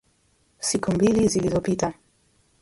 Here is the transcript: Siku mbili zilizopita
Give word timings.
Siku 0.59 0.91
mbili 0.91 1.27
zilizopita 1.29 1.93